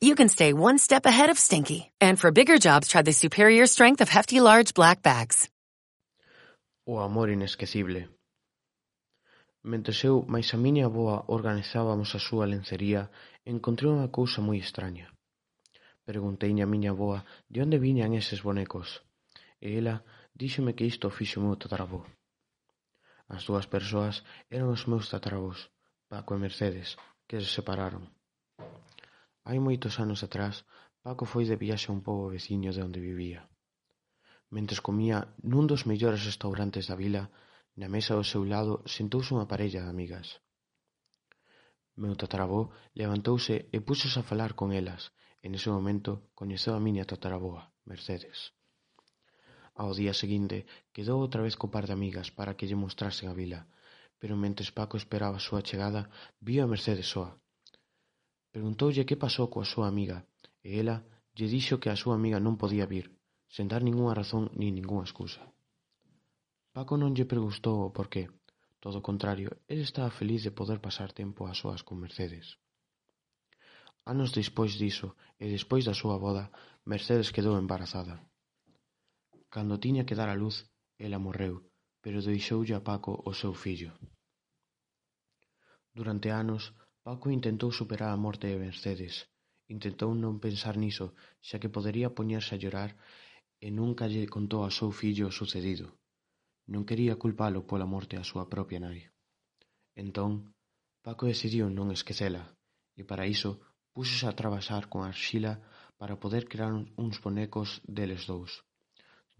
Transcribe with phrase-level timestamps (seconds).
[0.00, 1.90] you can stay one step ahead of Stinky.
[2.00, 5.48] And for bigger jobs, try the superior strength of hefty large black bags.
[6.86, 8.08] O amor inesquecible.
[9.62, 13.10] Mentres eu máis a miña aboa organizábamos a súa lencería,
[13.44, 15.12] encontrei unha cousa moi extraña.
[16.08, 18.88] Preguntei a miña aboa de onde viñan eses bonecos,
[19.60, 20.00] e ela
[20.32, 22.00] díxome que isto fixo o meu tatarabó.
[23.28, 25.68] As dúas persoas eran os meus tatarabós,
[26.08, 26.96] Paco e Mercedes,
[27.28, 28.08] que se separaron.
[29.48, 30.54] Hai moitos anos atrás
[31.06, 33.40] Paco foi de viaxe a un pobo veciño de onde vivía.
[34.54, 35.18] Mentres comía
[35.50, 37.22] nun dos mellores restaurantes da vila,
[37.80, 40.28] na mesa ao seu lado sentouse unha parella de amigas.
[42.02, 42.60] Meu tatarabó
[43.00, 45.02] levantouse e púxose a falar con elas,
[45.44, 48.38] e nese momento coñeceu a miña tataraboa, Mercedes.
[49.80, 50.58] Ao día seguinte
[50.92, 53.60] quedou outra vez co par de amigas para que lle mostrasen a vila,
[54.20, 56.02] pero mentres Paco esperaba a súa chegada,
[56.46, 57.32] viu a Mercedes soa,
[58.54, 60.18] Preguntoulle que pasou coa súa amiga
[60.66, 60.96] e ela
[61.36, 63.06] lle dixo que a súa amiga non podía vir,
[63.54, 65.42] sen dar ningunha razón nin ningunha excusa.
[66.76, 68.24] Paco non lle preguntou o porqué,
[68.82, 72.46] todo o contrario, el estaba feliz de poder pasar tempo a súas con Mercedes.
[74.12, 75.08] Anos despois diso
[75.42, 76.44] e despois da súa boda,
[76.92, 78.14] Mercedes quedou embarazada.
[79.54, 80.56] Cando tiña que dar a luz,
[80.96, 81.54] ela morreu,
[82.02, 83.92] pero deixoulle a Paco o seu fillo.
[85.92, 86.72] Durante anos,
[87.08, 89.14] Paco intentou superar a morte de Mercedes,
[89.74, 91.06] intentou non pensar niso,
[91.48, 92.90] xa que podería poñerse a llorar
[93.64, 95.86] e nunca lle contou ao seu fillo o sucedido.
[96.72, 99.00] Non quería culpalo pola morte a súa propia nai.
[99.96, 100.52] Entón,
[101.00, 102.44] Paco decidiu non esquecela,
[103.00, 103.50] e para iso
[103.96, 105.64] púxose a trabaxar con arxila
[106.00, 108.52] para poder crear uns bonecos deles dous,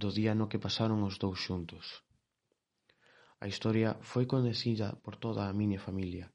[0.00, 2.04] do día no que pasaron os dous xuntos.
[3.40, 6.28] A historia foi coñecida por toda a miña familia,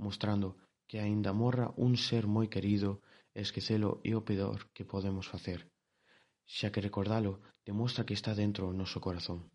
[0.00, 0.56] mostrando
[0.90, 2.98] que aínda morra un ser moi querido,
[3.30, 5.70] esquecelo é o peor que podemos facer,
[6.50, 9.46] xa que recordalo demostra que está dentro do noso corazón.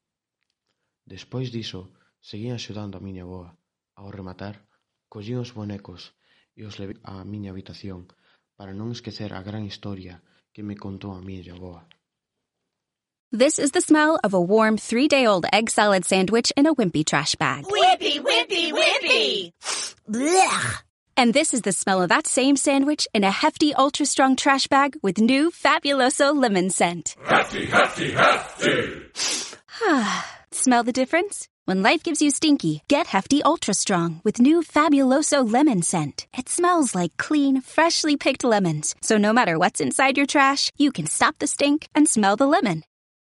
[1.03, 1.91] Despois diso,
[2.23, 3.51] seguín axudando a miña boa.
[3.99, 4.63] Ao rematar,
[5.11, 6.15] collín os bonecos
[6.55, 8.07] e os levei á miña habitación
[8.55, 10.23] para non esquecer a gran historia
[10.55, 11.83] que me contou a miña boa.
[13.35, 16.71] This is the smell of a warm three day old egg salad sandwich in a
[16.71, 17.67] wimpy trash bag.
[17.67, 19.51] Wimpy, wimpy, wimpy!
[20.07, 20.84] Blech!
[21.17, 24.67] And this is the smell of that same sandwich in a hefty, ultra strong trash
[24.67, 27.15] bag with new Fabuloso lemon scent.
[27.25, 29.01] Hefty, hefty, hefty!
[30.51, 31.47] Smell the difference?
[31.65, 36.27] When life gives you stinky, get Hefty Ultra Strong with new Fabuloso lemon scent.
[36.37, 38.93] It smells like clean, freshly picked lemons.
[39.01, 42.45] So no matter what's inside your trash, you can stop the stink and smell the
[42.45, 42.83] lemon.